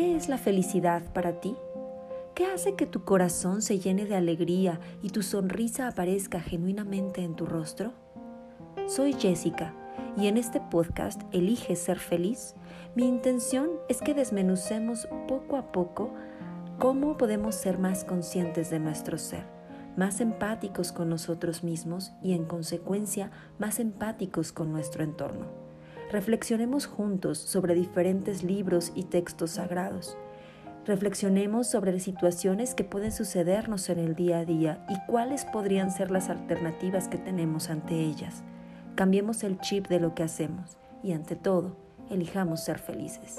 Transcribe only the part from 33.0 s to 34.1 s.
sucedernos en